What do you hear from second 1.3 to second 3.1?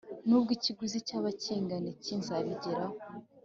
kingana iki, nzabigeraho.